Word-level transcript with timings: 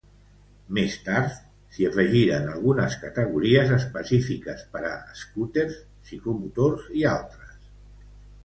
Més 0.77 0.93
tard, 1.09 1.35
s'hi 1.75 1.85
afegiren 1.89 2.47
algunes 2.53 2.97
categories 3.03 3.75
específiques 3.77 4.65
per 4.73 4.83
a 4.93 4.95
escúters, 5.17 5.77
ciclomotors 6.09 6.89
i 7.03 7.07
altres. 7.13 7.71